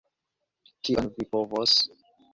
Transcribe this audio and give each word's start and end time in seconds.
Kion 0.87 1.11
mi 1.19 1.27
povas? 1.37 1.77